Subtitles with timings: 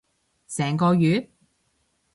[0.47, 1.29] 成個月？